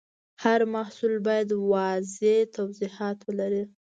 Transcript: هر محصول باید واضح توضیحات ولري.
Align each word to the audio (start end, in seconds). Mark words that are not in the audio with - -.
هر 0.43 0.61
محصول 0.75 1.13
باید 1.27 1.49
واضح 1.71 2.37
توضیحات 2.55 3.17
ولري. 3.27 3.63